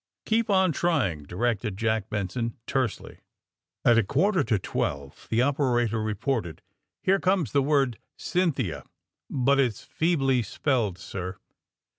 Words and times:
^^Keep 0.25 0.49
on 0.49 0.71
trying," 0.71 1.21
directed 1.25 1.77
Jack 1.77 2.09
Benson 2.09 2.55
tersely. 2.65 3.19
At 3.85 3.99
a 3.99 4.03
quarter 4.03 4.43
to 4.43 4.57
twelve 4.57 5.27
the 5.29 5.43
operator 5.43 6.01
reported: 6.01 6.63
^^Here 7.05 7.21
,comes 7.21 7.51
the 7.51 7.61
word, 7.61 7.99
^Cynthia,' 8.17 8.87
but 9.29 9.59
it's 9.59 9.83
feebly 9.83 10.41
spelled, 10.41 10.97
sir. 10.97 11.37